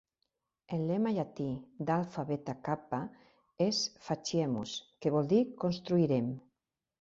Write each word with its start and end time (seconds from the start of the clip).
El 0.77 0.85
lema 0.91 1.09
llatí 1.17 1.45
d'Alpha 1.89 2.25
Beta 2.29 2.55
Kappa 2.69 3.01
és 3.67 3.83
"Faciemus," 4.07 4.75
que 5.07 5.13
vol 5.19 5.31
dir 5.35 5.45
"Construirem. 5.67 6.35